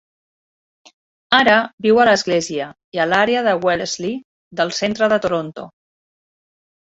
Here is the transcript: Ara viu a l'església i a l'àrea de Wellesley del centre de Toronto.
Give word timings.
Ara 1.39 1.57
viu 1.87 1.99
a 2.03 2.07
l'església 2.09 2.69
i 2.97 3.01
a 3.05 3.05
l'àrea 3.11 3.43
de 3.49 3.53
Wellesley 3.67 4.15
del 4.61 4.75
centre 4.79 5.11
de 5.15 5.19
Toronto. 5.27 5.67